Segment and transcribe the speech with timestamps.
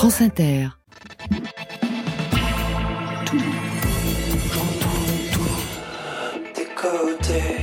[0.00, 0.68] France Inter.
[3.26, 3.36] Tout,
[5.30, 5.42] tout,
[6.54, 7.56] tes côtés.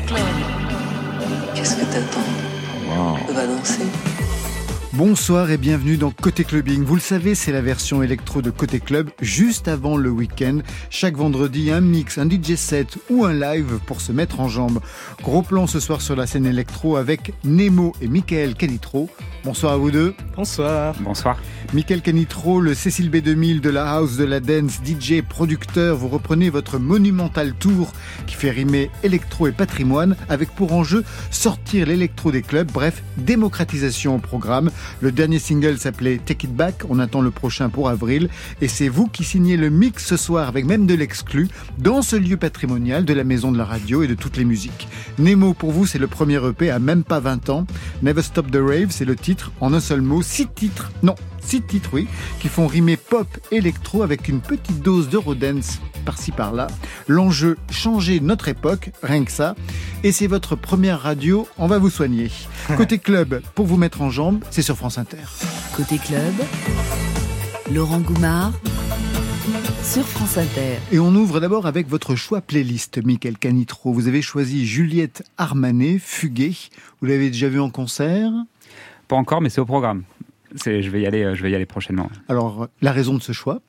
[1.56, 2.20] Qu'est-ce que t'attends?
[3.28, 3.88] On va danser.
[4.98, 6.84] Bonsoir et bienvenue dans Côté Clubbing.
[6.84, 10.62] Vous le savez, c'est la version électro de Côté Club juste avant le week-end.
[10.90, 14.80] Chaque vendredi, un mix, un DJ set ou un live pour se mettre en jambe.
[15.22, 19.08] Gros plan ce soir sur la scène électro avec Nemo et Michael Canitro.
[19.44, 20.16] Bonsoir à vous deux.
[20.36, 20.96] Bonsoir.
[21.00, 21.38] Bonsoir.
[21.74, 26.50] Michael Canitro, le Cécile B2000 de la house, de la dance, DJ, producteur, vous reprenez
[26.50, 27.92] votre monumental tour
[28.26, 34.16] qui fait rimer électro et patrimoine avec pour enjeu sortir l'électro des clubs, bref, démocratisation
[34.16, 34.72] au programme.
[35.02, 38.30] Le dernier single s'appelait Take It Back, on attend le prochain pour avril
[38.62, 42.16] et c'est vous qui signez le mix ce soir avec même de l'exclu dans ce
[42.16, 44.88] lieu patrimonial de la maison de la radio et de toutes les musiques.
[45.20, 47.66] Nemo pour vous c'est le premier EP à même pas 20 ans.
[48.02, 50.92] Never Stop the Rave c'est le titre en un seul mot, six titres.
[51.04, 51.16] Non,
[51.48, 52.08] six titres, oui,
[52.40, 56.68] qui font rimer pop électro avec une petite dose d'eurodance par-ci par-là.
[57.08, 59.56] L'enjeu, changer notre époque, rien que ça.
[60.04, 62.30] Et c'est votre première radio, on va vous soigner.
[62.78, 65.24] Côté club, pour vous mettre en jambe, c'est sur France Inter.
[65.76, 66.34] Côté club,
[67.74, 68.54] Laurent Goumard
[69.84, 70.80] sur France Inter.
[70.92, 73.94] Et on ouvre d'abord avec votre choix playlist, Michael Canitro.
[73.94, 76.56] Vous avez choisi Juliette Armanet, Fuguet.
[77.00, 78.32] Vous l'avez déjà vu en concert?
[79.08, 80.04] Pas encore, mais c'est au programme.
[80.56, 82.10] Je vais, y aller, je vais y aller prochainement.
[82.30, 83.62] Alors, la raison de ce choix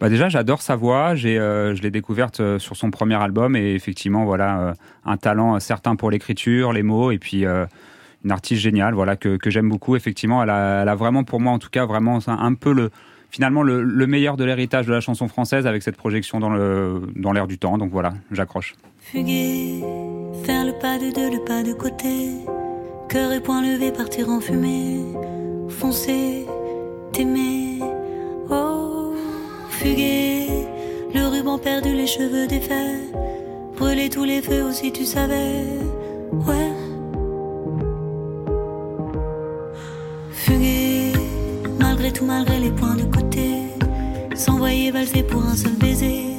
[0.00, 1.14] bah déjà, j'adore sa voix.
[1.14, 5.16] J'ai, euh, je l'ai découverte euh, sur son premier album et effectivement, voilà, euh, un
[5.16, 9.68] talent certain pour l'écriture, les mots et puis une artiste géniale, voilà, que, que j'aime
[9.68, 9.96] beaucoup.
[9.96, 12.72] Effectivement, elle a, elle a, vraiment, pour moi en tout cas, vraiment un, un peu
[12.72, 12.90] le,
[13.30, 17.02] finalement le, le meilleur de l'héritage de la chanson française avec cette projection dans le
[17.16, 17.78] dans l'air du temps.
[17.78, 18.74] Donc voilà, j'accroche.
[19.00, 19.82] Fuguer,
[20.44, 22.30] faire le pas de deux, le pas de côté,
[23.08, 25.00] cœur et poing levé, partir en fumée,
[25.74, 26.46] foncer,
[27.12, 27.80] t'aimer,
[28.50, 29.12] oh,
[29.68, 30.46] fuguer,
[31.12, 33.12] le ruban perdu, les cheveux défaits,
[33.76, 35.64] brûler tous les feux aussi, tu savais,
[36.46, 36.72] ouais.
[40.30, 41.12] Fuguer,
[41.80, 43.64] malgré tout, malgré les points de côté,
[44.34, 46.33] s'envoyer valser pour un seul baiser,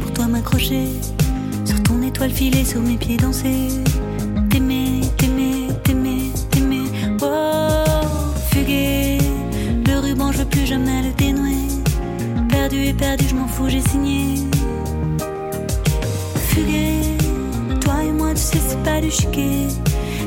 [0.00, 0.88] pour toi m'accrocher,
[1.64, 3.68] sur ton étoile filée, sur mes pieds danser.
[4.50, 6.84] T'aimer, t'aimer, t'aimer, t'aimer,
[7.22, 7.84] oh,
[8.50, 9.18] fuguer.
[9.86, 11.68] Le ruban, je veux plus jamais le dénouer.
[12.48, 14.34] Perdu et perdu, je m'en fous, j'ai signé.
[16.48, 17.00] Fuguer,
[17.80, 19.68] toi et moi, tu sais, c'est pas du chiquet.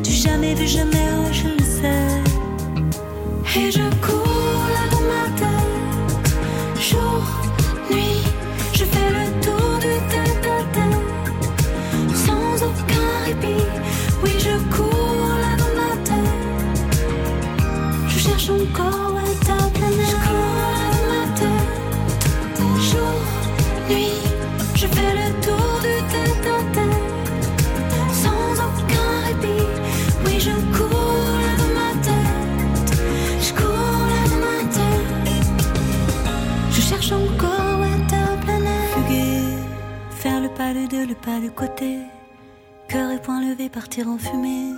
[0.04, 3.60] Du jamais vu, jamais, oh, je le sais.
[3.60, 4.35] Et je cours
[13.28, 16.96] Oui, je cours là dans ma tête,
[18.08, 21.44] je cherche encore ta planète.
[22.88, 23.18] Jour,
[23.90, 24.22] nuit,
[24.76, 26.60] je fais le tour du tête à
[28.14, 29.66] sans aucun répit.
[30.26, 33.00] Oui, je cours là dans ma tête,
[33.42, 35.50] je cours là dans ma tête,
[36.72, 38.92] je cherche encore ta planète.
[38.94, 39.42] Fuguer,
[40.12, 42.02] faire le pas de deux, le pas de côté,
[43.64, 44.74] partir en fumée,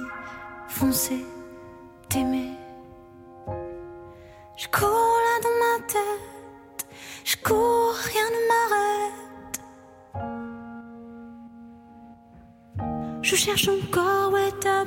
[0.67, 1.25] foncer,
[2.09, 2.51] t'aimer.
[4.55, 6.87] Je cours là dans ma tête,
[7.25, 9.61] je cours, rien ne m'arrête.
[13.21, 14.85] Je cherche encore où est ta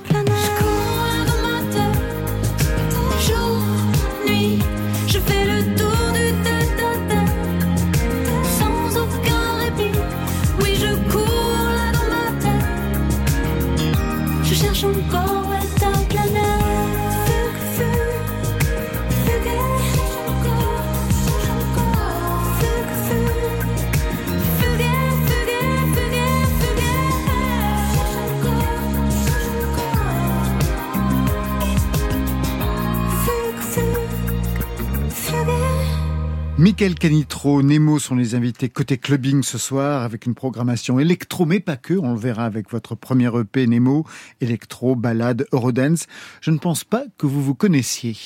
[36.70, 41.58] Michael Canitro, Nemo sont les invités côté clubbing ce soir avec une programmation électro, mais
[41.58, 41.94] pas que.
[41.94, 44.06] On le verra avec votre premier EP Nemo,
[44.40, 46.06] électro, balade, Eurodance.
[46.40, 48.16] Je ne pense pas que vous vous connaissiez.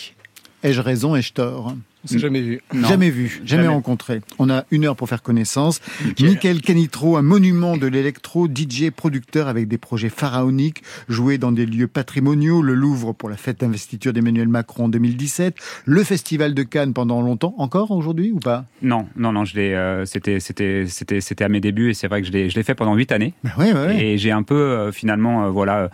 [0.62, 1.74] Ai-je raison, ai-je tort?
[2.04, 2.60] On s'est jamais vu.
[2.88, 4.20] Jamais vu, jamais, rencontré.
[4.38, 5.80] On a une heure pour faire connaissance.
[6.20, 11.66] Michael Canitro, un monument de l'électro, DJ, producteur avec des projets pharaoniques, joué dans des
[11.66, 15.56] lieux patrimoniaux, le Louvre pour la fête d'investiture d'Emmanuel Macron en 2017,
[15.86, 18.66] le Festival de Cannes pendant longtemps, encore aujourd'hui ou pas?
[18.82, 22.08] Non, non, non, je l'ai, euh, c'était, c'était, c'était, c'était à mes débuts et c'est
[22.08, 23.34] vrai que je l'ai, je l'ai fait pendant huit années.
[23.44, 24.04] Ben ouais, ouais.
[24.04, 25.90] Et j'ai un peu, euh, finalement, euh, voilà,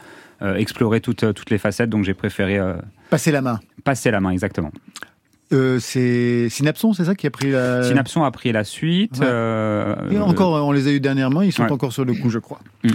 [0.56, 2.58] exploré toutes, toutes les facettes, donc j'ai préféré...
[3.10, 3.60] passer la main.
[3.84, 4.72] Passer la main, exactement.
[5.52, 7.82] Euh, c'est Synapson, c'est ça qui a pris la.
[7.82, 9.20] Synapson a pris la suite.
[9.20, 12.38] Euh, Et encore, on les a eu dernièrement, ils sont encore sur le coup, je
[12.38, 12.60] crois.
[12.84, 12.90] Mm.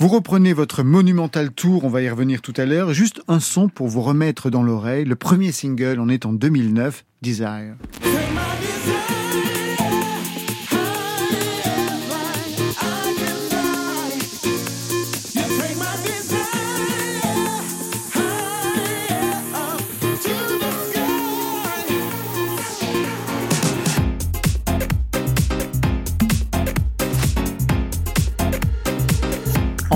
[0.00, 2.92] Vous reprenez votre monumental tour, on va y revenir tout à l'heure.
[2.92, 5.04] Juste un son pour vous remettre dans l'oreille.
[5.04, 7.74] Le premier single, on est en 2009, Desire.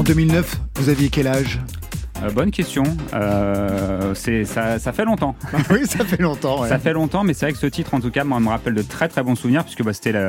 [0.02, 1.60] En 2009, vous aviez quel âge?
[2.25, 2.82] Euh, bonne question.
[3.14, 5.37] Euh, c'est ça, fait longtemps.
[5.70, 6.66] oui, ça fait longtemps.
[6.66, 8.75] Ça fait longtemps, mais c'est vrai que ce titre, en tout cas, moi, me rappelle
[8.75, 10.26] de très très bons souvenirs, puisque bah, c'était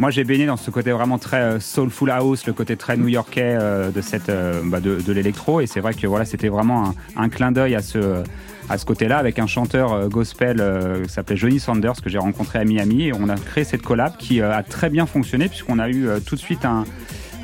[0.00, 3.56] Moi, j'ai baigné dans ce côté vraiment très euh, soulful house, le côté très new-yorkais
[3.94, 4.32] de cette
[4.64, 8.24] bah, de, l'électro, et c'est vrai que voilà, c'était vraiment un, clin d'œil à ce
[8.68, 10.56] à ce côté-là avec un chanteur gospel
[11.04, 14.16] qui s'appelait Johnny Sanders que j'ai rencontré à Miami, et on a créé cette collab
[14.16, 16.84] qui a très bien fonctionné puisqu'on a eu tout de suite un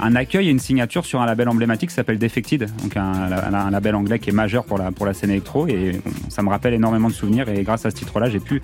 [0.03, 3.95] un accueil et une signature sur un label emblématique qui s'appelle Defected, donc un, label
[3.95, 5.67] anglais qui est majeur pour la, pour la scène électro.
[5.67, 7.49] Et ça me rappelle énormément de souvenirs.
[7.49, 8.63] Et grâce à ce titre-là, j'ai pu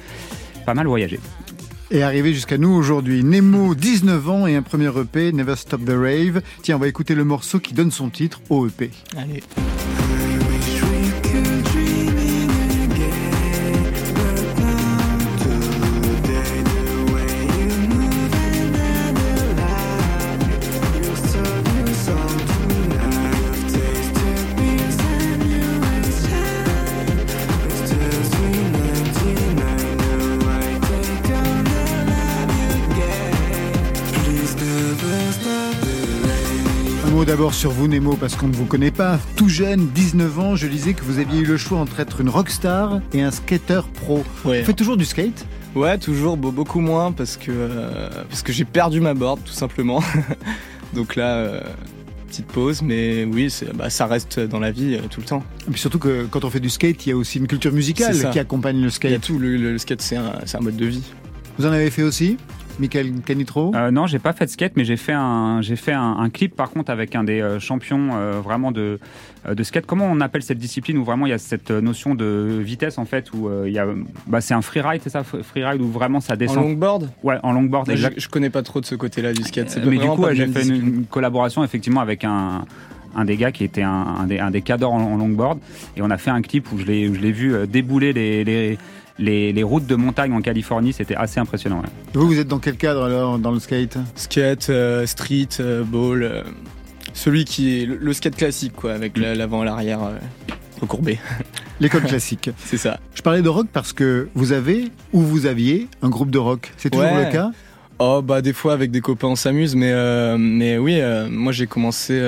[0.65, 1.21] pas mal voyager.
[1.91, 5.91] Et arrivé jusqu'à nous aujourd'hui, Nemo, 19 ans et un premier EP, Never Stop the
[5.91, 6.43] Rave.
[6.63, 8.91] Tiens, on va écouter le morceau qui donne son titre au EP.
[9.17, 9.43] Allez.
[37.47, 39.21] D'abord sur vous, Nemo, parce qu'on ne vous connaît pas.
[39.37, 42.29] Tout jeune, 19 ans, je lisais que vous aviez eu le choix entre être une
[42.29, 44.25] rockstar et un skater pro.
[44.43, 45.47] Vous faites toujours du skate
[45.77, 50.03] Ouais, toujours, beaucoup moins, parce que, euh, parce que j'ai perdu ma board, tout simplement.
[50.93, 51.61] Donc là, euh,
[52.27, 55.45] petite pause, mais oui, bah, ça reste dans la vie euh, tout le temps.
[55.69, 57.73] Et puis surtout que quand on fait du skate, il y a aussi une culture
[57.73, 59.13] musicale qui accompagne le skate.
[59.13, 61.05] Il y a tout, le, skate, c'est un, un mode de vie.
[61.61, 62.39] Vous en avez fait aussi?
[62.79, 63.73] Michael Canitro?
[63.75, 66.55] Euh, Non, j'ai pas fait de skate, mais j'ai fait un, j'ai fait un, clip
[66.55, 68.99] par contre avec un des euh, champions euh, vraiment de,
[69.49, 69.87] de skate.
[69.87, 73.05] Comment on appelle cette discipline où vraiment il y a cette notion de vitesse en
[73.05, 73.87] fait où il y a,
[74.27, 76.59] bah, c'est un freeride, c'est ça, freeride où vraiment ça descend.
[76.59, 77.11] En longboard?
[77.23, 77.91] Ouais, en longboard.
[77.95, 79.79] Je, je, connais pas trop de ce côté-là du skate.
[79.85, 82.65] mais du coup, j'ai fait une, collaboration effectivement avec un
[83.19, 85.59] un des gars qui était un, des, un des cadors en, longboard
[85.97, 88.77] et on a fait un clip où je l'ai, je l'ai vu débouler les, les
[89.19, 91.83] les, routes de montagne en Californie, c'était assez impressionnant.
[92.15, 93.99] Vous, vous êtes dans quel cadre alors dans le skate?
[94.15, 96.43] Skate, euh, street, euh, ball, euh,
[97.15, 99.33] celui qui est le, skate classique quoi, avec mm.
[99.35, 100.01] l'avant et l'arrière
[100.81, 101.19] recourbé.
[101.81, 102.51] L'école classique.
[102.59, 103.01] C'est ça.
[103.15, 106.73] Je parlais de rock parce que vous avez ou vous aviez un groupe de rock.
[106.77, 107.51] C'est toujours le cas?
[107.99, 109.95] Oh bah des fois avec des copains on s'amuse, mais
[110.37, 112.21] mais oui, moi j'ai commencé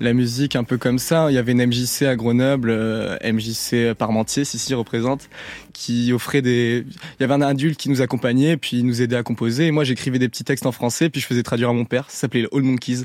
[0.00, 1.30] la musique un peu comme ça.
[1.30, 5.28] Il y avait une MJC à Grenoble, euh, MJC Parmentier, si représente,
[5.72, 6.84] qui offrait des.
[7.18, 9.66] Il y avait un adulte qui nous accompagnait, puis il nous aidait à composer.
[9.66, 12.10] Et moi, j'écrivais des petits textes en français, puis je faisais traduire à mon père.
[12.10, 13.04] Ça s'appelait All Monkeys.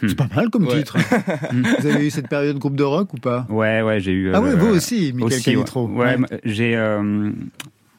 [0.00, 0.96] C'est pas mal comme titre.
[1.52, 3.46] vous avez eu cette période groupe de rock ou pas?
[3.48, 4.32] Ouais, ouais, j'ai eu.
[4.34, 5.86] ah ouais, vous aussi, Michael Canitro.
[5.88, 6.76] Ouais, j'ai.
[6.76, 7.30] Euh,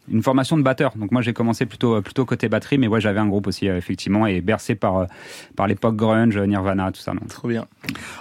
[0.09, 0.93] une formation de batteur.
[0.95, 3.67] Donc moi j'ai commencé plutôt euh, plutôt côté batterie, mais ouais j'avais un groupe aussi
[3.67, 5.05] euh, effectivement et bercé par euh,
[5.55, 7.13] par l'époque grunge, Nirvana, tout ça.
[7.13, 7.21] Non.
[7.27, 7.65] Trop bien.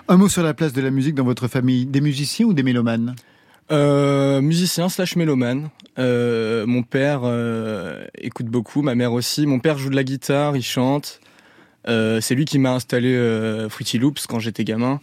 [0.09, 2.63] Un mot sur la place de la musique dans votre famille, des musiciens ou des
[2.63, 3.15] mélomanes?
[3.73, 5.71] Euh, musicien slash mélomane.
[5.99, 7.23] mon père
[8.19, 9.47] écoute beaucoup, ma mère aussi.
[9.47, 11.21] Mon père joue de la guitare, il chante.
[11.89, 15.01] Euh, c'est lui qui m'a installé euh, Fruity Loops quand j'étais gamin.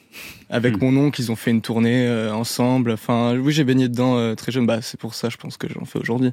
[0.50, 0.86] Avec hmm.
[0.86, 2.92] mon oncle, ils ont fait une tournée euh, ensemble.
[2.92, 4.66] Enfin, oui, j'ai baigné dedans euh, très jeune.
[4.66, 6.32] Bah, c'est pour ça, je pense que j'en fais aujourd'hui.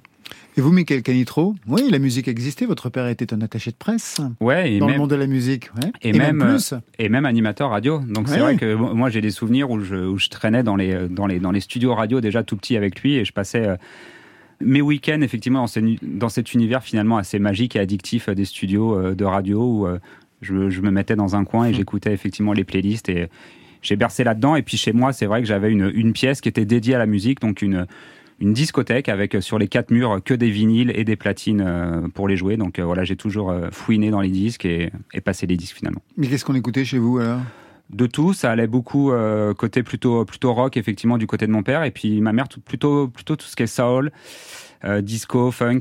[0.56, 1.54] Et vous, Michael Canitro?
[1.66, 2.66] Oui, la musique existait.
[2.66, 4.20] Votre père était un attaché de presse.
[4.40, 5.70] Ouais, dans le monde de la musique.
[5.76, 5.90] Ouais.
[6.02, 6.74] Et, même, plus.
[6.98, 8.00] et même animateur radio.
[8.00, 11.08] Donc c'est vrai que moi, j'ai des souvenirs où je, où je traînais dans les,
[11.08, 13.68] dans les, dans les studios radio déjà tout petit avec lui et je passais
[14.60, 15.64] mes week-ends, effectivement,
[16.02, 19.86] dans, cet univers finalement assez magique et addictif des studios de radio où
[20.40, 21.74] je, me mettais dans un coin et mmh.
[21.74, 23.28] j'écoutais effectivement les playlists et
[23.82, 24.56] j'ai bercé là-dedans.
[24.56, 26.98] Et puis chez moi, c'est vrai que j'avais une, une, pièce qui était dédiée à
[26.98, 27.86] la musique, donc une,
[28.40, 32.26] une discothèque avec sur les quatre murs que des vinyles et des platines euh, pour
[32.26, 32.56] les jouer.
[32.56, 35.76] Donc euh, voilà, j'ai toujours euh, fouiné dans les disques et, et passé les disques
[35.76, 36.02] finalement.
[36.16, 37.40] Mais qu'est-ce qu'on écoutait chez vous alors?
[37.90, 39.10] De tout, ça allait beaucoup
[39.58, 43.08] côté plutôt plutôt rock effectivement du côté de mon père et puis ma mère plutôt
[43.08, 44.12] plutôt tout ce qui est soul,
[45.02, 45.80] disco, funk,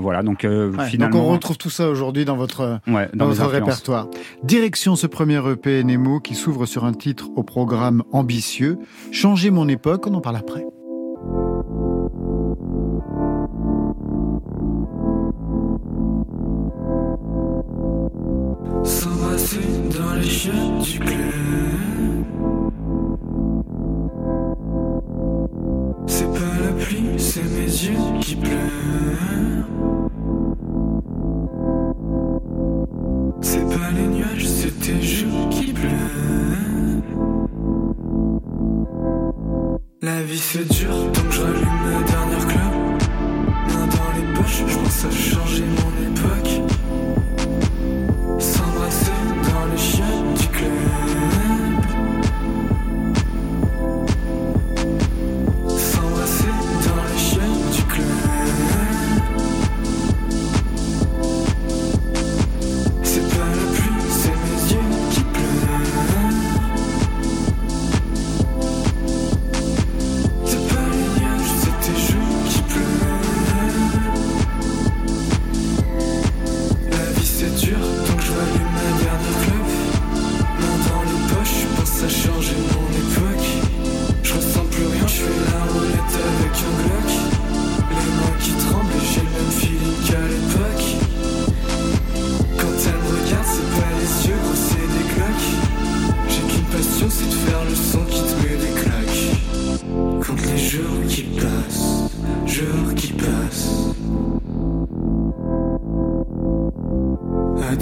[0.00, 0.22] voilà.
[0.22, 0.46] Donc
[0.88, 1.16] finalement.
[1.16, 2.80] Donc on retrouve tout ça aujourd'hui dans votre
[3.14, 4.08] dans, votre répertoire.
[4.42, 8.78] Direction ce premier EP Nemo qui s'ouvre sur un titre au programme ambitieux.
[9.12, 10.64] Changer mon époque, on en parle après.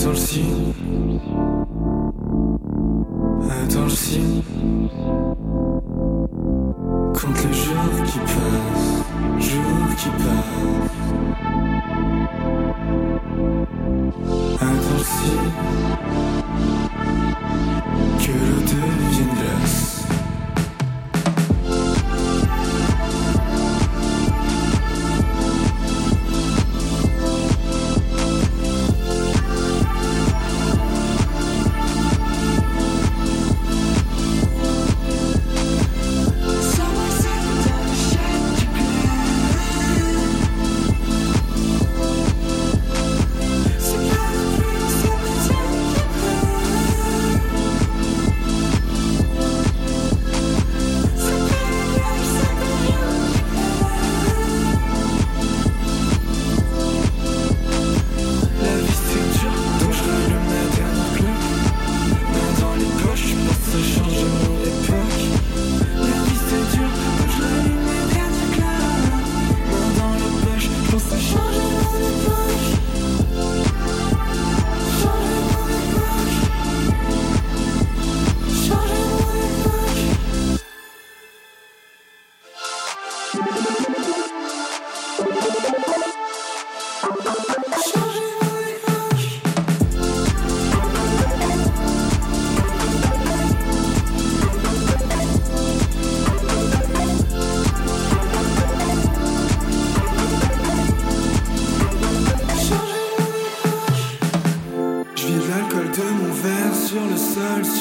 [0.07, 0.73] Attends le signe.
[3.51, 4.43] Attends le signe.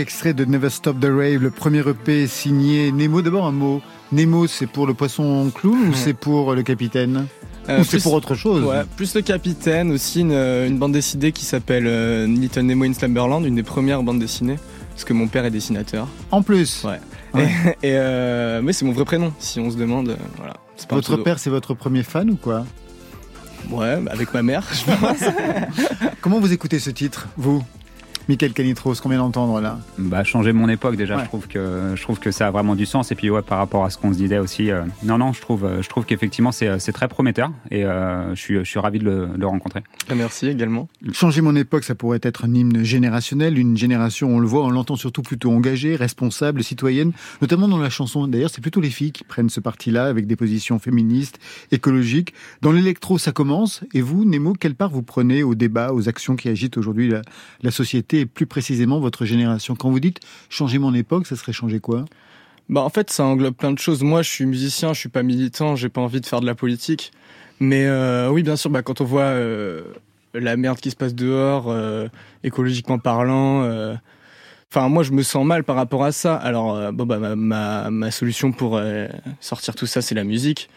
[0.00, 3.22] extrait de Never Stop the Rave, le premier EP signé Nemo.
[3.22, 3.80] D'abord un mot.
[4.10, 7.26] Nemo, c'est pour le poisson clown ou c'est pour le capitaine
[7.68, 11.44] euh, ou c'est pour autre chose ouais, Plus le capitaine, aussi une, bande dessinée qui
[11.44, 14.58] s'appelle euh, Little Nemo in Slumberland, une des premières bandes dessinées,
[14.90, 16.08] parce que mon père est dessinateur.
[16.32, 16.98] En plus Ouais.
[17.84, 20.16] Et, euh, mais c'est mon vrai prénom, si on se demande.
[20.38, 20.54] voilà.
[20.90, 22.66] Votre père, c'est votre premier fan ou quoi
[23.70, 25.30] Ouais, avec ma mère, je pense.
[26.20, 27.62] Comment vous écoutez ce titre, vous?
[28.28, 32.18] Michael Canitros, combien d'entendre là Bah changer mon époque déjà, je trouve que je trouve
[32.18, 34.18] que ça a vraiment du sens et puis ouais par rapport à ce qu'on se
[34.18, 34.70] disait aussi.
[34.70, 38.54] Euh, non non, je trouve je trouve qu'effectivement c'est très prometteur et euh, je suis
[38.56, 39.82] je suis ravi de le, le rencontrer.
[40.08, 40.88] Ah, merci également.
[41.12, 44.70] Changer mon époque, ça pourrait être un hymne générationnel, une génération on le voit, on
[44.70, 47.12] l'entend surtout plutôt engagée, responsable, citoyenne,
[47.42, 48.26] notamment dans la chanson.
[48.26, 51.38] D'ailleurs, c'est plutôt les filles qui prennent ce parti-là avec des positions féministes,
[51.72, 52.32] écologiques.
[52.62, 53.82] Dans l'électro, ça commence.
[53.92, 57.20] Et vous, Nemo, quelle part vous prenez au débat, aux actions qui agitent aujourd'hui la,
[57.62, 58.13] la société?
[58.20, 62.04] Et plus précisément votre génération Quand vous dites changer mon époque, ça serait changer quoi?
[62.70, 64.02] Bah en fait, ça englobe plein de choses.
[64.02, 66.54] Moi, je suis musicien, je suis pas militant, j'ai pas envie de faire de la
[66.54, 67.12] politique.
[67.60, 69.82] Mais euh, oui, bien sûr, bah, quand on voit euh,
[70.32, 72.08] la merde qui se passe dehors, euh,
[72.42, 73.62] écologiquement parlant,
[74.70, 76.34] enfin moi je me sens mal par rapport à ça.
[76.34, 78.80] Alors bon bah ma, solution pour
[79.40, 80.68] sortir tout ça, c'est la musique.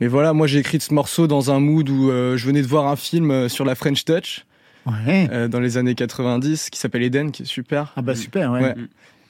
[0.00, 2.86] Mais voilà, moi j'ai écrit ce morceau dans un mood où je venais de voir
[2.86, 4.44] un film sur la French Touch
[4.86, 5.28] Ouais.
[5.32, 7.92] euh, dans les années 90 qui s'appelle Eden, qui est super.
[7.96, 8.62] Ah bah super, ouais.
[8.62, 8.74] Ouais.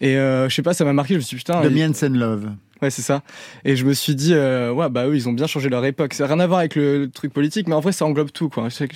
[0.00, 1.14] Et euh, je sais pas, ça m'a marqué.
[1.14, 1.60] Je me suis dit putain.
[1.62, 2.50] The and Love.
[2.80, 3.22] Ouais, c'est ça.
[3.64, 6.14] Et je me suis dit, euh, ouais, bah eux, ils ont bien changé leur époque.
[6.14, 8.32] Ça n'a rien à voir avec le, le truc politique, mais en vrai, ça englobe
[8.32, 8.70] tout, quoi.
[8.70, 8.94] Chaque,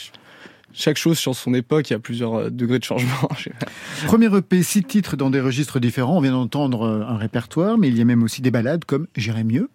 [0.72, 3.28] chaque chose sur son époque, il y a plusieurs degrés de changement.
[4.06, 6.16] Premier EP, six titres dans des registres différents.
[6.16, 9.44] On vient d'entendre un répertoire, mais il y a même aussi des balades comme J'irai
[9.44, 9.68] mieux.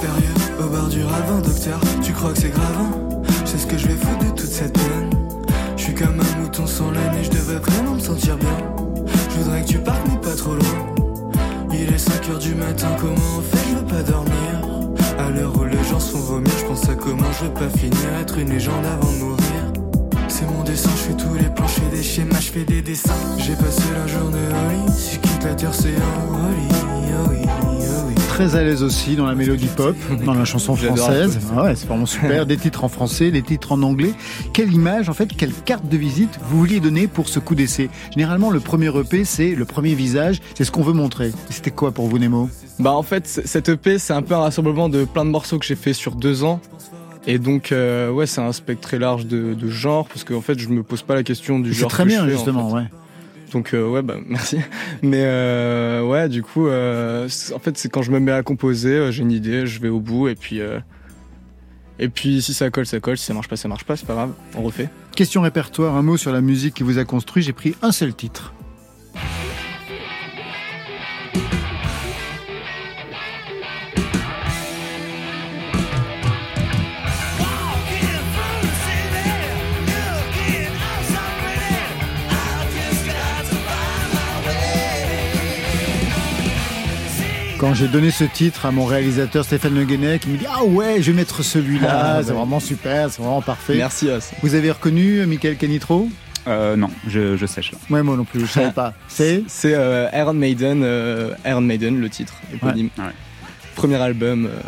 [0.00, 1.80] Période, au bar du ravin, docteur.
[2.02, 4.72] Tu crois que c'est grave hein C'est ce que je vais foutre de toute cette
[4.72, 5.17] peine.
[5.98, 8.56] Comme un mouton sans laine et je devais vraiment me sentir bien.
[9.30, 10.94] Je voudrais que tu partes, mais pas trop loin.
[11.72, 14.94] Il est 5 heures du matin, comment on fait Je veux pas dormir?
[15.18, 17.68] À l'heure où les gens se font vomir, je pense à comment je veux pas
[17.68, 17.98] finir.
[18.20, 19.72] Être une légende avant de mourir.
[20.28, 23.14] C'est mon dessin, je fais tous les plans, des schémas, je fais des dessins.
[23.38, 27.38] J'ai passé la journée au lit, si quitte la terre, c'est un lit, oh oui,
[27.64, 27.77] oh.
[28.38, 31.40] Très à l'aise aussi dans la mélodie pop, dans la chanson française.
[31.56, 32.46] Ah ouais, c'est vraiment super.
[32.46, 34.12] Des titres en français, des titres en anglais.
[34.52, 37.90] Quelle image, en fait, quelle carte de visite vous vouliez donner pour ce coup d'essai?
[38.12, 41.32] Généralement, le premier EP, c'est le premier visage, c'est ce qu'on veut montrer.
[41.50, 42.48] C'était quoi pour vous, Nemo?
[42.78, 45.66] Bah, en fait, cette EP, c'est un peu un rassemblement de plein de morceaux que
[45.66, 46.60] j'ai fait sur deux ans.
[47.26, 50.56] Et donc, euh, ouais, c'est un spectre très large de, de genre, parce qu'en fait,
[50.60, 51.90] je me pose pas la question du C'est genre.
[51.90, 52.74] très que bien, je fais, en justement, fait.
[52.76, 52.84] ouais.
[53.52, 54.58] Donc euh, ouais bah merci.
[55.02, 59.10] Mais euh, ouais du coup euh, en fait c'est quand je me mets à composer,
[59.12, 60.60] j'ai une idée, je vais au bout et puis
[61.98, 64.06] et puis si ça colle ça colle, si ça marche pas ça marche pas, c'est
[64.06, 64.88] pas grave, on refait.
[65.14, 67.42] Question répertoire, un mot sur la musique qui vous a construit.
[67.42, 68.54] J'ai pris un seul titre.
[87.68, 90.64] Quand j'ai donné ce titre à mon réalisateur Stéphane Le Guenec, il me dit Ah
[90.64, 92.36] ouais, je vais mettre celui-là, Ah, c'est bah.
[92.38, 93.74] vraiment super, c'est vraiment parfait.
[93.76, 94.30] Merci Os.
[94.42, 96.08] Vous avez reconnu euh, Michael Canitro?
[96.46, 97.78] Euh, non, je, je sèche là.
[97.90, 98.94] Ouais, moi non plus, je savais pas.
[99.08, 99.42] C'est?
[99.48, 102.88] C'est euh, Iron Maiden, euh, Iron Maiden le titre éponyme.
[102.96, 103.04] Ouais.
[103.04, 103.10] Ouais.
[103.74, 104.46] Premier album.
[104.46, 104.58] euh,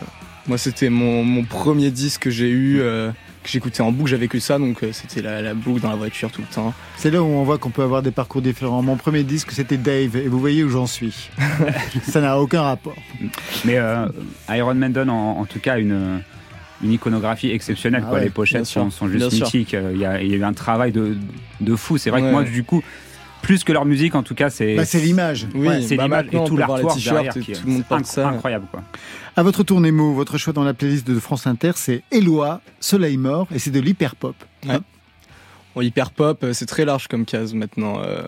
[0.47, 4.29] moi c'était mon, mon premier disque que j'ai eu, euh, que j'écoutais en boucle, j'avais
[4.29, 6.75] que ça donc euh, c'était la, la boucle dans la voiture tout le temps.
[6.97, 8.83] c'est là où on voit qu'on peut avoir des parcours différents.
[8.83, 11.31] Mon premier disque, c'était Dave, et vous voyez où j'en suis.
[12.03, 12.97] Ça n'a aucun rapport.
[13.65, 14.07] Mais euh,
[14.51, 16.21] Iron Maiden, en, en tout cas, une,
[16.83, 18.03] une iconographie exceptionnelle.
[18.05, 18.19] Ah quoi.
[18.19, 19.75] ouais, les pochettes sont, sont juste mythiques.
[19.75, 21.17] Euh, Il y, a, il y a eu un travail de,
[21.61, 21.97] de fou.
[21.99, 22.29] C'est vrai Ouais.
[22.29, 22.83] que moi, du coup,
[23.43, 25.47] plus que leur musique, en tout cas, c'est Bah, c'est l'image.
[25.55, 25.83] Oui, Ouais.
[25.83, 28.29] c'est bah l'image et tout l'artwork derrière qui tout le monde ça.
[28.29, 28.67] incroyable.
[28.71, 28.83] Quoi.
[29.37, 33.17] À votre tour, Nemo, votre choix dans la playlist de France Inter, c'est Eloi, Soleil
[33.17, 34.35] mort, et c'est de l'hyper-pop.
[35.75, 38.01] Bon, hyper pop, euh, c'est très large comme case maintenant.
[38.03, 38.23] euh,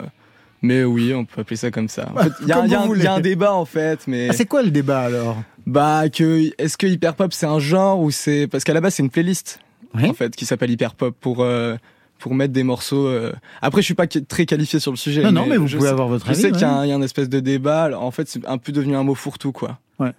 [0.65, 2.09] mais oui, on peut appeler ça comme ça.
[2.15, 3.21] En fait, il y, a- y un- il y a un voulez.
[3.23, 5.43] débat en fait, mais Ah, c'est quoi le débat alors?
[5.67, 8.95] Bah que est-ce que hyper pop c'est un genre ou c'est parce qu'à la base
[8.95, 9.59] c'est une playlist
[9.95, 10.09] Oui.
[10.09, 11.77] en fait qui s'appelle hyper pop pour euh,
[12.23, 13.09] pour mettre des morceaux.
[13.09, 13.33] euh,
[13.63, 15.25] Après, je suis pas très qualifié sur le sujet.
[15.25, 16.41] Non, non, mais vous je pouvez sais- avoir votre Je avis.
[16.41, 17.83] sais qu'il y, a un- il y a un espèce de débat.
[17.83, 19.81] Alors, En fait, c'est un peu devenu un mot fourre-tout, quoi.
[19.99, 20.13] Ouais.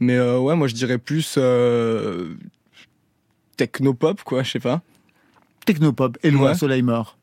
[0.00, 2.34] Mais euh, ouais, moi je dirais plus euh,
[3.56, 4.80] techno-pop, quoi, je sais pas.
[5.66, 6.54] Technopop, Eloi, Ouais.
[6.54, 7.16] Soleil mort.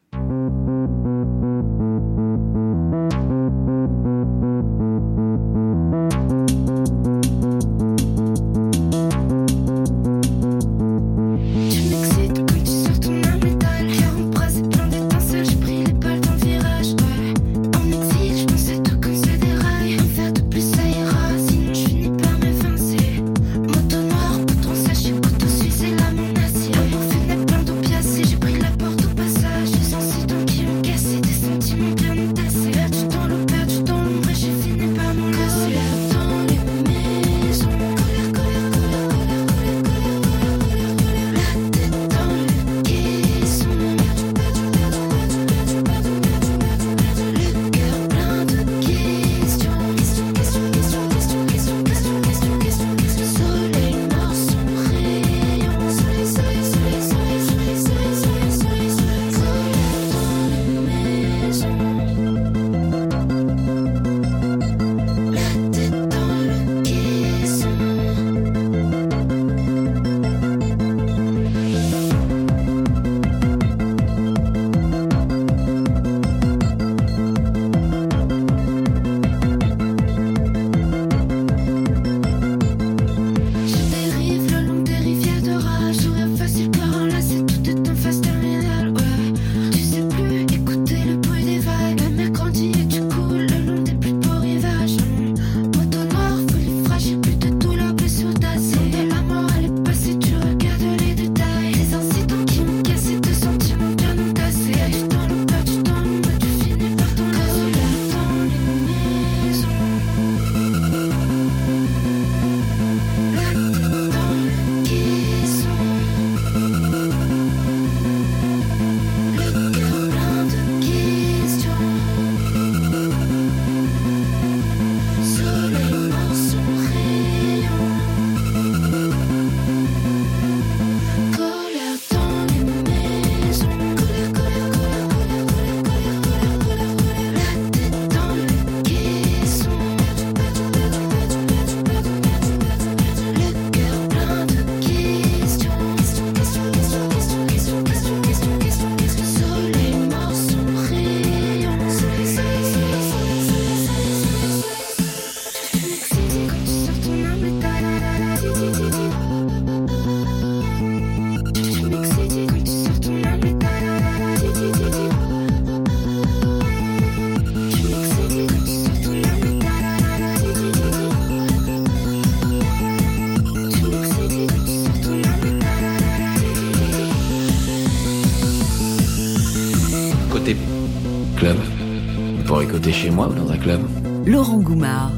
[182.91, 183.79] Chez moi ou dans un club.
[184.25, 185.11] Laurent Goumard.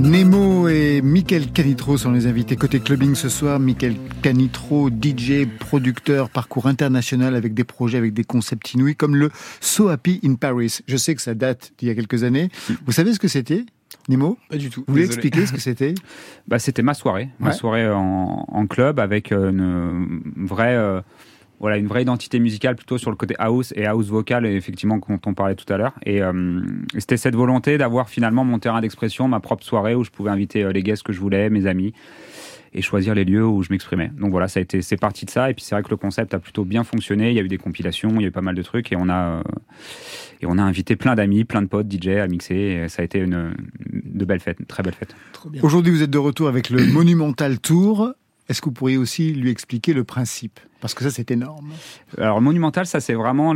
[0.00, 3.58] Nemo et Michael Canitro sont les invités côté clubbing ce soir.
[3.60, 9.30] Michael Canitro, DJ, producteur, parcours international avec des projets, avec des concepts inouïs comme le
[9.60, 10.78] So Happy in Paris.
[10.86, 12.48] Je sais que ça date d'il y a quelques années.
[12.86, 13.64] Vous savez ce que c'était
[14.08, 14.38] Nemo?
[14.48, 14.84] Pas du tout.
[14.86, 15.94] Vous voulez expliquer ce que c'était?
[16.48, 17.52] Bah, c'était ma soirée, ma Ouais.
[17.54, 21.00] soirée en, en club avec euh, une vraie, euh,
[21.60, 24.96] voilà, une vraie identité musicale plutôt sur le côté house et house vocal, et effectivement,
[24.96, 25.92] dont on parlait tout à l'heure.
[26.06, 26.60] Et euh,
[26.96, 30.64] c'était cette volonté d'avoir finalement mon terrain d'expression, ma propre soirée où je pouvais inviter
[30.64, 31.92] euh, les guests que je voulais, mes amis,
[32.72, 34.10] et choisir les lieux où je m'exprimais.
[34.18, 35.50] Donc voilà, ça a été, c'est parti de ça.
[35.50, 37.28] Et puis c'est vrai que le concept a plutôt bien fonctionné.
[37.28, 38.96] Il y a eu des compilations, il y a eu pas mal de trucs, et
[38.96, 39.42] on a, euh,
[40.40, 42.54] et on a invité plein d'amis, plein de potes, DJ à mixer.
[42.54, 43.54] Et ça a été une,
[43.92, 45.14] de belles fêtes, une très belle fête.
[45.62, 48.14] Aujourd'hui, vous êtes de retour avec le Monumental Tour.
[48.50, 50.58] Est-ce que vous pourriez aussi lui expliquer le principe?
[50.80, 51.70] Parce que ça, c'est énorme.
[52.18, 53.54] Alors Monumental, ça c'est vraiment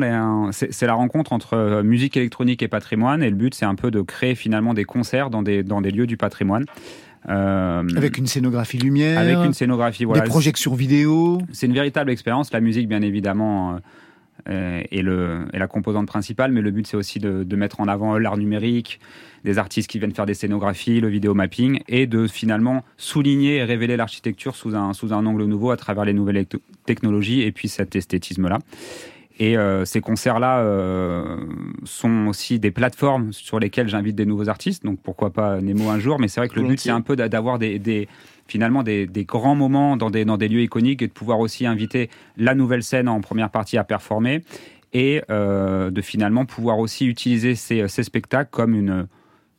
[0.53, 3.91] c'est la rencontre entre euh, musique électronique et patrimoine, et le but c'est un peu
[3.91, 6.65] de créer finalement des concerts dans des dans des lieux du patrimoine.
[7.29, 10.23] Euh, Avec une scénographie lumière, avec une scénographie, voilà.
[10.23, 11.41] des projections vidéo.
[11.53, 12.53] C'est une véritable expérience.
[12.53, 13.79] La musique, bien évidemment, euh,
[14.47, 17.89] est, le, est la composante principale, mais le but, c'est aussi de, de mettre en
[17.89, 19.01] avant l'art numérique,
[19.45, 23.65] des artistes qui viennent faire des scénographies, le vidéo mapping, et de finalement souligner et
[23.65, 26.47] révéler l'architecture sous un, sous un angle nouveau à travers les nouvelles
[26.87, 28.59] technologies et puis cet esthétisme-là.
[29.41, 31.37] Et euh, ces concerts-là euh,
[31.85, 34.85] sont aussi des plateformes sur lesquelles j'invite des nouveaux artistes.
[34.85, 36.21] Donc pourquoi pas Nemo un jour.
[36.21, 38.07] Mais c'est vrai que le but, c'est un peu d'a- d'avoir des, des-
[38.47, 42.11] finalement des, grands moments dans des, dans des lieux iconiques et de pouvoir aussi inviter
[42.37, 44.43] la nouvelle scène en première partie à performer
[44.93, 49.09] et euh, de finalement pouvoir aussi utiliser ces, ces spectacles comme une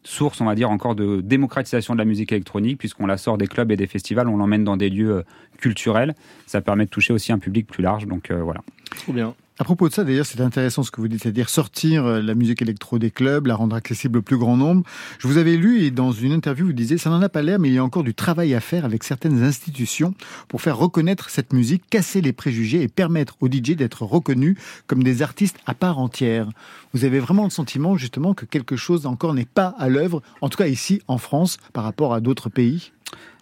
[0.06, 3.48] source, on va dire, encore de démocratisation de la musique électronique, puisqu'on la sort des
[3.48, 5.24] clubs et des festivals, on l'emmène dans des lieux euh,
[5.58, 6.16] culturels.
[6.46, 8.06] Ça permet de toucher aussi un public plus large.
[8.06, 8.62] Donc euh, voilà.
[8.98, 9.34] Trop bien.
[9.58, 12.36] À propos de ça, d'ailleurs, c'est intéressant ce que vous dites, c'est-à-dire sortir euh, la
[12.36, 14.84] musique électro des clubs, la rendre accessible au plus grand nombre.
[15.18, 17.58] Je vous avais lu et dans une interview, vous disiez, ça n'en a pas l'air,
[17.58, 20.14] mais il y a encore du travail à faire avec certaines institutions
[20.50, 25.04] pour faire reconnaître cette musique, casser les préjugés et permettre aux DJ d'être reconnus comme
[25.04, 26.50] des artistes à part entière.
[26.94, 30.50] Vous avez vraiment le sentiment, justement, que quelque chose encore n'est pas à l'œuvre, en
[30.50, 32.92] tout cas ici, en France, par rapport à d'autres pays?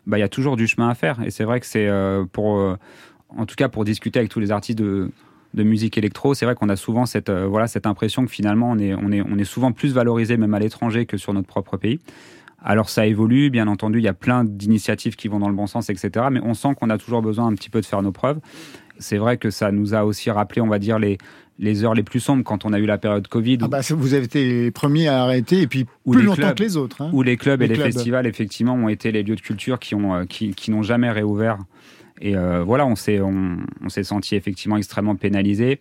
[0.05, 1.23] Bah, il y a toujours du chemin à faire.
[1.23, 2.77] Et c'est vrai que c'est euh, pour, euh,
[3.35, 5.09] en tout cas, pour discuter avec tous les artistes de,
[5.53, 8.71] de musique électro, c'est vrai qu'on a souvent cette, euh, voilà, cette impression que finalement,
[8.71, 11.47] on est, on, est, on est souvent plus valorisé, même à l'étranger, que sur notre
[11.47, 11.99] propre pays.
[12.65, 15.67] Alors ça évolue, bien entendu, il y a plein d'initiatives qui vont dans le bon
[15.67, 16.27] sens, etc.
[16.31, 18.39] Mais on sent qu'on a toujours besoin un petit peu de faire nos preuves.
[18.99, 21.17] C'est vrai que ça nous a aussi rappelé, on va dire, les,
[21.59, 23.57] les heures les plus sombres quand on a eu la période Covid.
[23.63, 26.55] ah bah, Vous avez été les premiers à arrêter, et puis plus longtemps clubs.
[26.57, 27.01] que les autres.
[27.01, 27.09] hein.
[27.11, 29.93] où les clubs Les et les festivals effectivement ont été les lieux de culture qui
[29.93, 31.57] euh, qui, qui n'ont jamais réouvert
[32.23, 35.79] et euh, voilà on s'est on, on s'est senti effectivement extrêmement pénalisé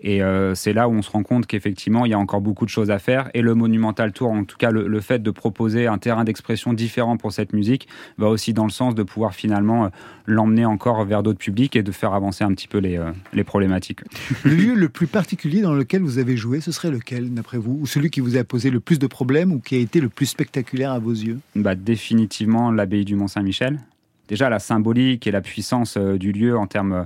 [0.00, 2.64] et euh, c'est là où on se rend compte qu'effectivement il y a encore beaucoup
[2.64, 5.30] de choses à faire et le Monumental Tour en tout cas le, le fait de
[5.30, 9.34] proposer un terrain d'expression différent pour cette musique va aussi dans le sens de pouvoir
[9.34, 9.88] finalement euh,
[10.26, 13.44] l'emmener encore vers d'autres publics et de faire avancer un petit peu les, euh, les
[13.44, 14.00] problématiques.
[14.44, 17.78] Le lieu le plus particulier dans lequel vous avez joué, ce serait lequel, d'après vous?
[17.80, 20.08] Ou celui qui vous a posé le plus de problèmes ou qui a été le
[20.08, 21.38] plus spectaculaire à vos yeux?
[21.56, 23.78] Bah, définitivement l'abbaye du Mont-Saint-Michel.
[24.28, 27.04] Déjà, la symbolique et la puissance euh, du lieu en termes euh,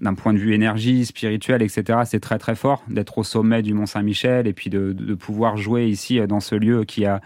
[0.00, 3.72] d'un point de vue énergie, spirituelle, etc., c'est très très fort d'être au sommet du
[3.72, 7.20] Mont-Saint-Michel et puis de, pouvoir jouer ici euh, dans ce lieu qui a,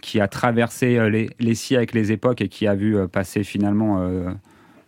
[0.00, 4.06] qui a traversé les, les siècles, les époques et qui a vu passer finalement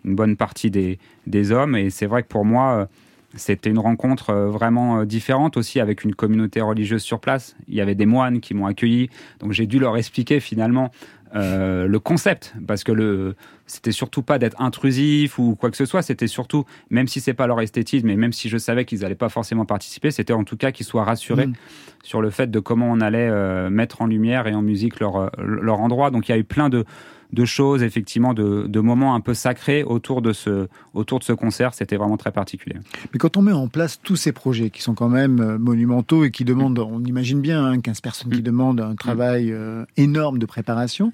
[0.05, 1.75] une bonne partie des, des hommes.
[1.75, 2.87] Et c'est vrai que pour moi,
[3.35, 7.57] c'était une rencontre vraiment différente aussi avec une communauté religieuse sur place.
[7.67, 9.09] Il y avait des moines qui m'ont accueilli,
[9.41, 10.91] donc j'ai dû leur expliquer finalement
[11.35, 13.35] euh, le concept, parce que le
[13.69, 17.35] c'était surtout pas d'être intrusif ou quoi que ce soit, c'était surtout, même si c'est
[17.35, 20.45] pas leur esthétisme, et même si je savais qu'ils allaient pas forcément participer, c'était en
[20.45, 21.55] tout cas qu'ils soient rassurés Mm.
[22.03, 25.17] sur le fait de comment on allait euh, mettre en lumière et en musique leur,
[25.17, 26.11] euh, leur endroit.
[26.11, 26.85] Donc il y a eu plein de,
[27.33, 31.33] de choses, effectivement, de, de moments un peu sacrés autour de ce, autour de ce
[31.33, 31.75] concert.
[31.75, 32.77] C'était vraiment très particulier.
[33.13, 36.25] Mais quand on met en place tous ces projets qui sont quand même euh, monumentaux
[36.25, 38.45] et qui demandent, on imagine bien, hein, 15 personnes qui Mm.
[38.45, 41.13] demandent un travail euh, énorme de préparation,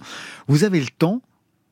[0.48, 1.22] vous avez le temps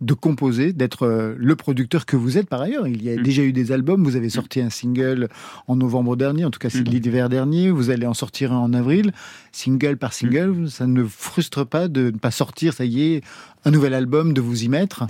[0.01, 2.89] de composer, d'être euh, le producteur que vous êtes par ailleurs.
[2.89, 3.23] Il y a Mm.
[3.23, 5.29] déjà eu des albums, vous avez sorti un single
[5.67, 6.91] en novembre dernier, en tout cas c'est Mm.
[6.91, 9.13] l'hiver dernier, vous allez en sortir un en avril,
[9.53, 13.23] single par single, ça ne frustre pas de ne pas sortir, ça y est,
[13.67, 15.07] un nouvel album, de vous y mettre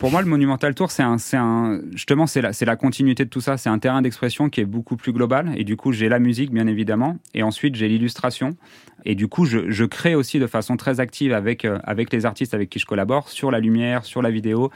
[0.00, 3.28] Pour moi, le Monumental Tour, c'est un, c'est un, justement, c'est la, la continuité de
[3.28, 3.58] tout ça.
[3.58, 5.52] C'est un terrain d'expression qui est beaucoup plus global.
[5.58, 7.18] Et du coup, j'ai la musique, bien évidemment.
[7.34, 8.56] Et ensuite, j'ai l'illustration.
[9.04, 12.24] Et du coup, je, je, crée aussi de façon très active avec, euh, avec les
[12.24, 14.70] artistes avec qui je collabore sur la lumière, sur la vidéo.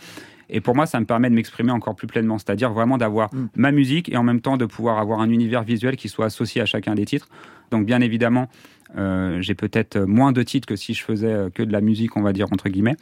[0.50, 3.48] Et pour moi, ça me permet de m'exprimer encore plus pleinement, c'est-à-dire vraiment d'avoir mm.
[3.56, 6.60] ma musique et en même temps de pouvoir avoir un univers visuel qui soit associé
[6.60, 7.28] à chacun des titres.
[7.70, 8.50] Donc, bien évidemment,
[8.98, 12.14] euh, j'ai peut-être moins de titres que si je faisais euh, que de la musique,
[12.18, 12.96] on va dire entre guillemets.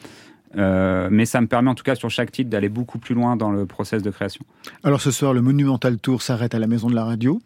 [0.57, 3.37] Euh, mais ça me permet en tout cas sur chaque titre d'aller beaucoup plus loin
[3.37, 4.45] dans le process de création.
[4.85, 7.41] Alors ce soir, le Monumental Tour s'arrête à la Maison de la Radio.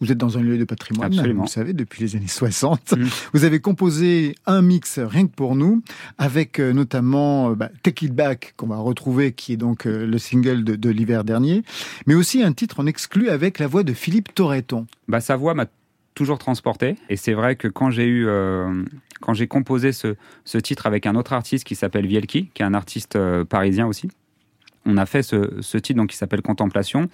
[0.00, 1.42] Vous êtes dans un lieu de patrimoine, Absolument.
[1.42, 2.92] vous le savez, depuis les années 60.
[2.92, 3.04] Mmh.
[3.32, 5.82] Vous avez composé un mix rien que pour nous,
[6.18, 10.04] avec euh, notamment euh, bah, Take It Back, qu'on va retrouver, qui est donc euh,
[10.04, 11.62] le single de, de l'hiver dernier,
[12.06, 14.86] mais aussi un titre en exclu avec la voix de Philippe Torreton.
[15.06, 15.66] Bah, sa voix m'a
[16.14, 16.96] toujours transporté.
[17.08, 18.84] Et c'est vrai que quand j'ai eu, euh,
[19.20, 22.64] quand j'ai composé ce, ce, titre avec un autre artiste qui s'appelle Vielki, qui est
[22.64, 24.10] un artiste euh, parisien aussi,
[24.86, 27.08] on a fait ce, ce titre donc qui s'appelle Contemplation.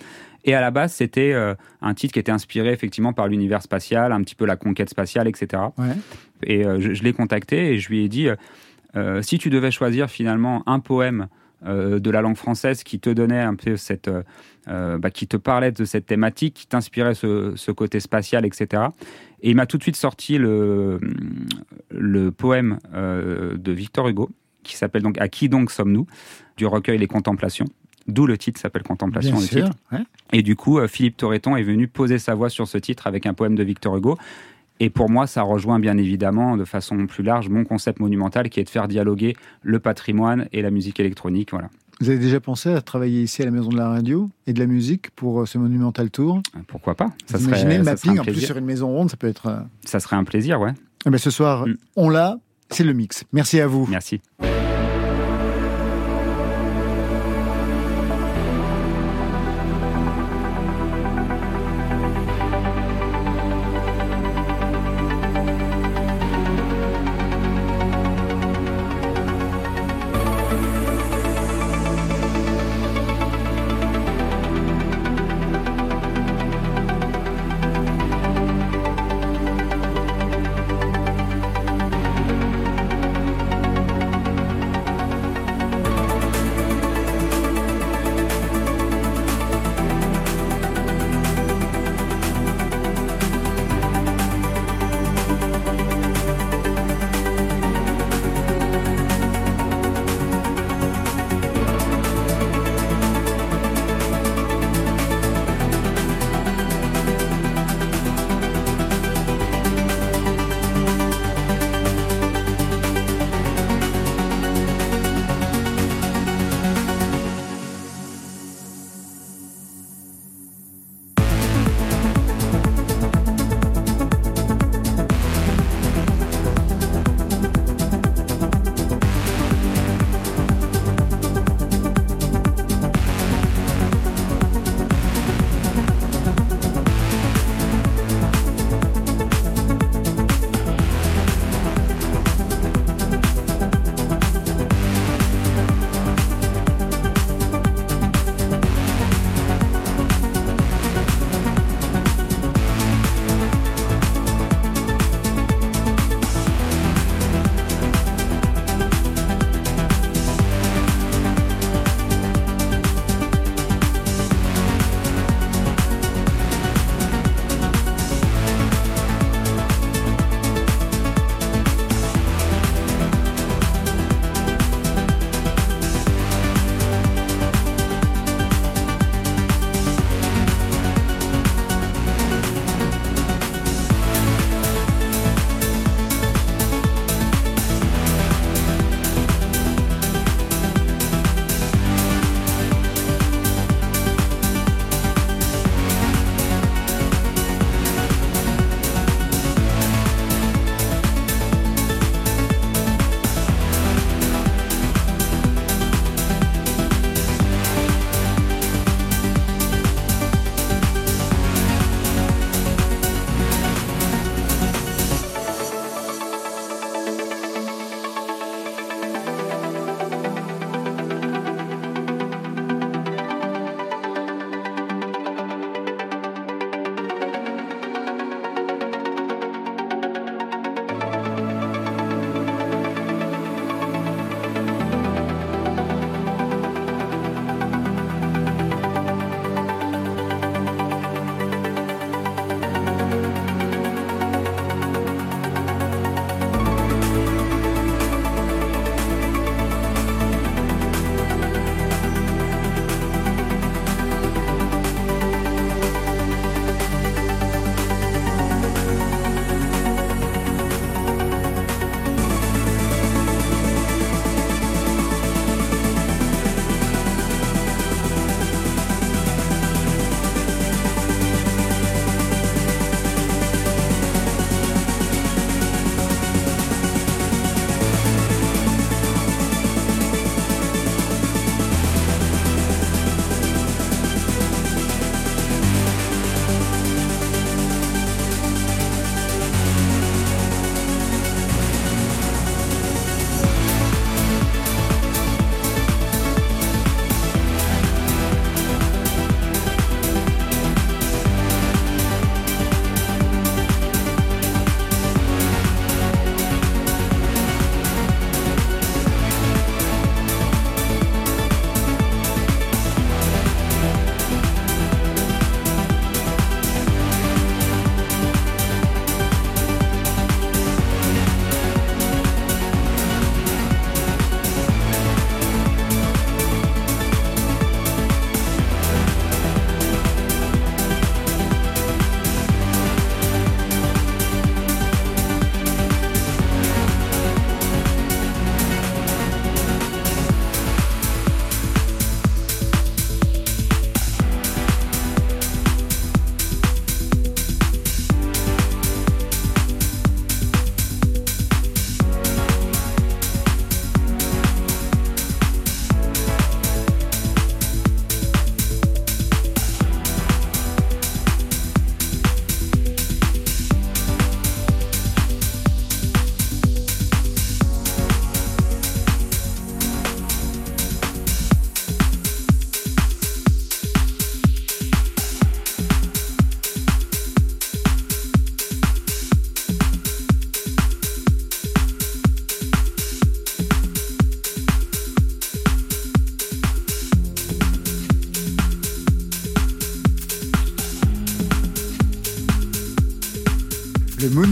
[0.44, 4.12] Et à la base, c'était euh, un titre qui était inspiré effectivement par l'univers spatial,
[4.12, 5.62] un petit peu la conquête spatiale, etc.
[5.78, 5.96] Ouais.
[6.42, 8.28] Et je, je l'ai contacté et je lui ai dit
[9.20, 11.28] si tu devais choisir finalement un poème
[11.62, 14.10] de la langue française qui te donnait un peu cette,
[14.68, 18.84] euh, bah, qui te parlait de cette thématique, qui t'inspirait ce, ce, côté spatial, etc.
[19.40, 21.00] Et il m'a tout de suite sorti le,
[21.90, 24.28] le poème euh, de Victor Hugo
[24.62, 26.06] qui s'appelle donc À qui donc sommes-nous?
[26.58, 27.64] du recueil Les Contemplations.
[28.06, 29.36] D'où le titre s'appelle Contemplation.
[29.36, 29.76] Bien le sûr, titre.
[29.92, 30.04] Ouais.
[30.34, 33.24] Et du coup, euh, Philippe Torreton est venu poser sa voix sur ce titre avec
[33.24, 34.18] un poème de Victor Hugo.
[34.80, 38.60] Et pour moi, ça rejoint bien évidemment de façon plus large mon concept monumental qui
[38.60, 41.50] est de faire dialoguer le patrimoine et la musique électronique.
[41.50, 41.68] Voilà.
[42.00, 44.58] Vous avez déjà pensé à travailler ici à la Maison de la Radio et de
[44.58, 46.40] la musique pour euh, ce Monumental Tour?
[46.66, 47.10] Pourquoi pas?
[47.26, 49.46] Ça Vous Imaginez le mapping en plus sur une maison ronde, ça peut être.
[49.48, 50.72] euh, Ça serait un plaisir, ouais.
[51.06, 51.74] Eh ben, ce soir, Mm.
[51.96, 52.38] on l'a,
[52.70, 53.24] c'est le mix.
[53.34, 53.86] Merci à vous.
[53.90, 54.22] Merci.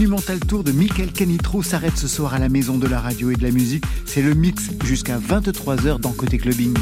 [0.09, 3.35] Monumental Tour de Michael Canitro s'arrête ce soir à la Maison de la Radio et
[3.35, 3.83] de la Musique.
[4.05, 6.73] C'est le mix jusqu'à 23h dans Côté Clubbing.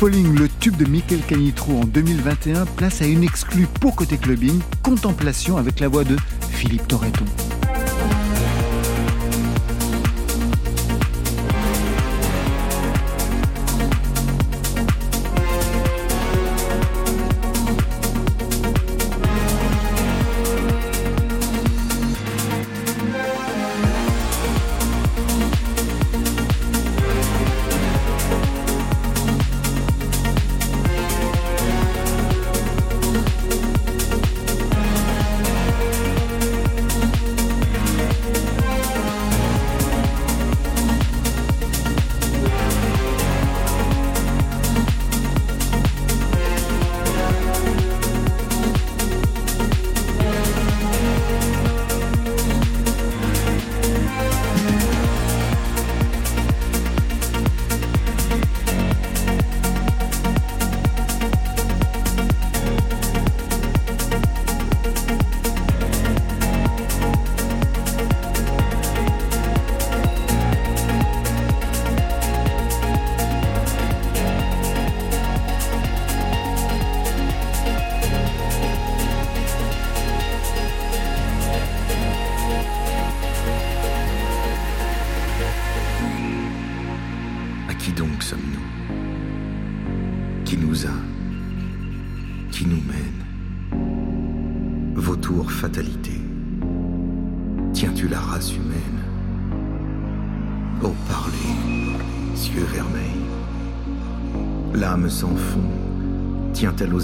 [0.00, 4.58] Falling, le tube de Michael Canitrou en 2021, place à une exclue pour côté clubbing,
[4.82, 6.16] Contemplation avec la voix de
[6.52, 7.26] Philippe Torreton.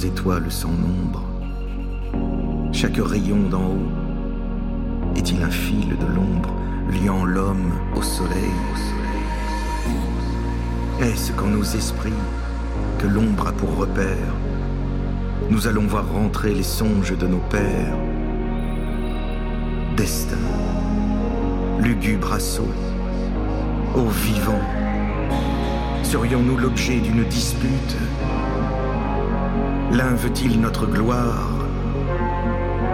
[0.04, 1.22] Étoiles sans nombre.
[2.72, 6.50] Chaque rayon d'en haut est-il un fil de l'ombre
[7.02, 8.52] liant l'homme au soleil?
[11.00, 12.12] Est-ce qu'en nos esprits
[12.98, 14.34] que l'ombre a pour repère
[15.50, 17.96] nous allons voir rentrer les songes de nos pères?
[19.96, 20.36] Destin,
[21.78, 22.72] lugubre assaut,
[23.94, 24.60] ô vivant,
[26.02, 27.96] serions-nous l'objet d'une dispute?
[29.92, 31.50] L'un veut-il notre gloire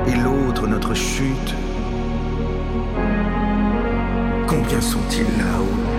[0.07, 1.55] et l'autre notre chute?
[4.47, 5.92] Combien sont-ils là-haut?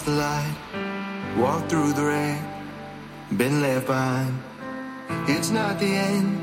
[0.00, 2.42] You've the light, walked through the rain,
[3.36, 4.38] been left behind.
[5.28, 6.38] It's not the end,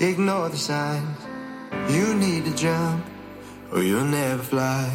[0.00, 1.18] ignore the signs.
[1.90, 3.04] You need to jump,
[3.72, 4.90] or you'll never fly.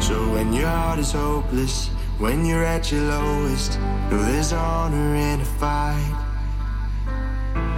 [0.00, 1.88] So when your heart is hopeless,
[2.18, 3.78] when you're at your lowest,
[4.10, 6.24] know there's honor in a fight.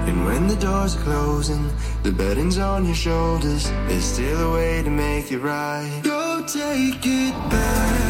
[0.09, 1.71] And when the doors are closing,
[2.03, 6.01] the burden's on your shoulders, there's still a way to make it right.
[6.03, 8.10] Go take it back.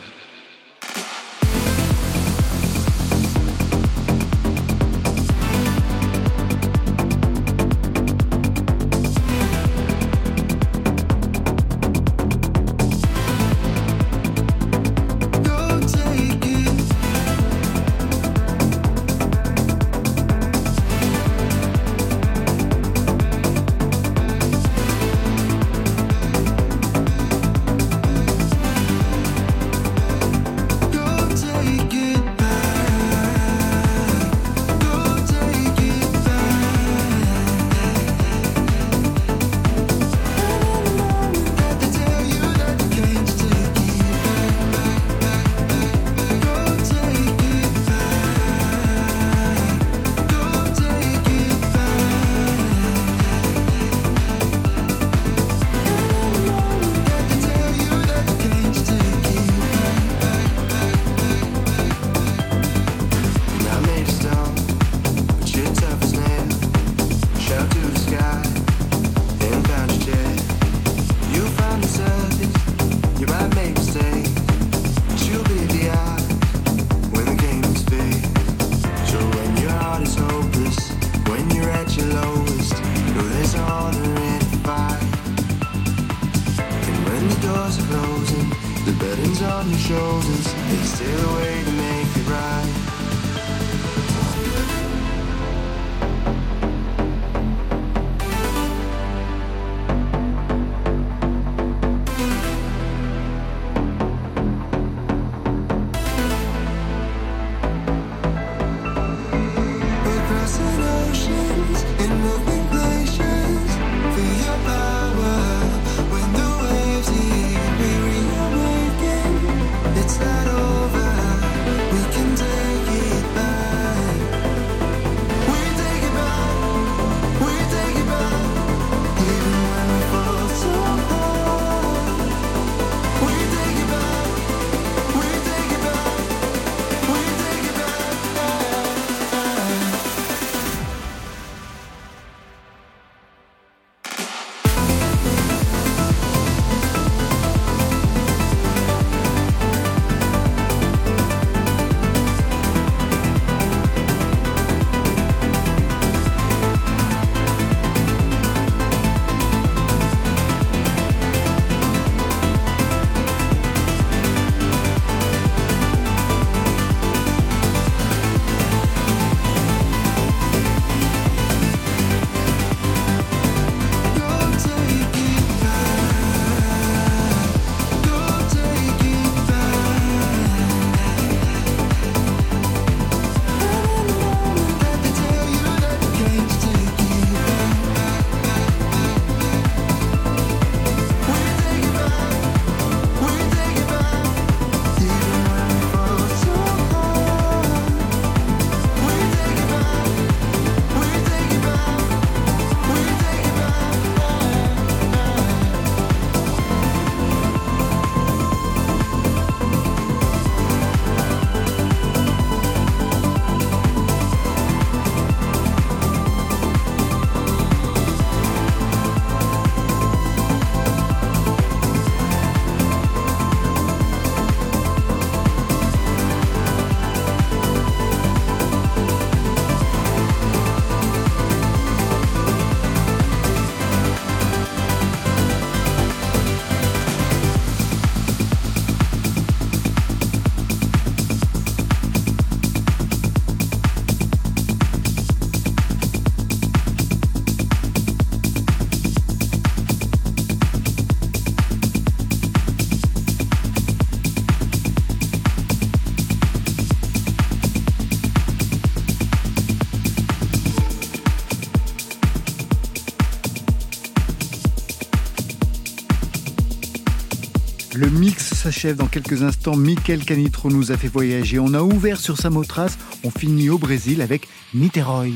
[268.89, 269.75] dans quelques instants.
[269.75, 271.59] Michael Canitro nous a fait voyager.
[271.59, 272.97] On a ouvert sur sa motrace.
[273.23, 275.35] On finit au Brésil avec Niterói.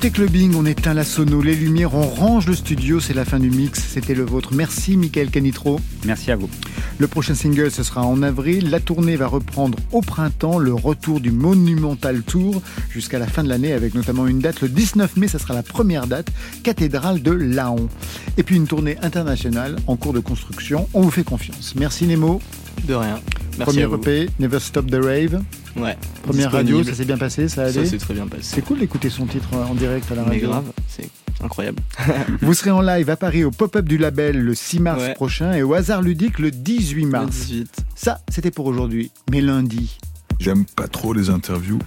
[0.00, 3.38] Côté clubbing, on éteint la sono, les lumières, on range le studio, c'est la fin
[3.38, 4.54] du mix, c'était le vôtre.
[4.54, 5.78] Merci Michael Canitro.
[6.06, 6.48] Merci à vous.
[6.96, 8.70] Le prochain single, ce sera en avril.
[8.70, 13.50] La tournée va reprendre au printemps, le retour du Monumental Tour jusqu'à la fin de
[13.50, 16.28] l'année, avec notamment une date le 19 mai, ça sera la première date,
[16.62, 17.90] cathédrale de Laon.
[18.38, 20.88] Et puis une tournée internationale en cours de construction.
[20.94, 21.74] On vous fait confiance.
[21.76, 22.40] Merci Nemo.
[22.84, 23.20] De rien.
[23.58, 25.42] Premier EP, Never Stop the Rave.
[25.76, 25.96] Ouais.
[26.22, 28.42] Première radio, ça s'est bien passé, ça Ça s'est très bien passé.
[28.42, 30.40] C'est cool d'écouter son titre en direct à la radio.
[30.40, 31.08] Mais grave, c'est
[31.42, 31.82] incroyable.
[32.42, 35.14] Vous serez en live à Paris au pop-up du label le 6 mars Ouais.
[35.14, 37.30] prochain et au hasard ludique le 18 Le mars.
[37.30, 37.76] 18.
[37.94, 39.10] Ça, c'était pour aujourd'hui.
[39.30, 39.98] Mais lundi,
[40.38, 41.78] J'aime pas trop les interviews.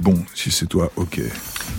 [0.00, 1.20] Bon, si c'est toi, ok.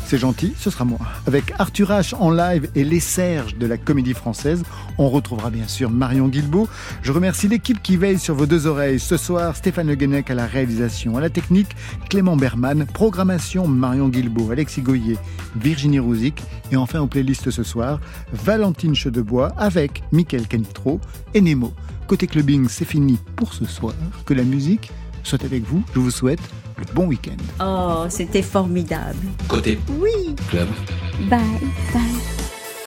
[0.06, 1.00] c'est gentil, ce sera moi.
[1.26, 4.62] Avec Arthur H en live et les Serges de la comédie française,
[5.00, 6.68] on retrouvera bien sûr Marion Guilbeault.
[7.02, 9.00] Je remercie l'équipe qui veille sur vos deux oreilles.
[9.00, 11.70] Ce soir, Stéphane Le Guenec à la réalisation, à la technique,
[12.10, 15.18] Clément Berman, programmation Marion Guilbeault, Alexis Goyer,
[15.56, 18.00] Virginie Rouzic et enfin aux playlists ce soir,
[18.34, 21.00] Valentine Chedebois avec Mickaël Canitro
[21.34, 21.74] et Nemo.
[22.06, 23.96] Côté clubbing, c'est fini pour ce soir.
[24.26, 24.92] Que la musique
[25.24, 25.84] soit avec vous.
[25.96, 26.42] Je vous souhaite
[26.94, 27.38] bon week-end.
[27.64, 29.18] Oh, c'était formidable.
[29.48, 30.36] Côté Oui.
[30.50, 30.68] club.
[31.30, 31.40] Bye,
[31.94, 32.41] bye.